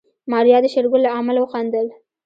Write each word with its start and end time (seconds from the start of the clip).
ماريا 0.31 0.57
د 0.63 0.65
شېرګل 0.73 1.01
له 1.03 1.09
عمل 1.17 1.37
وخندل. 1.39 1.87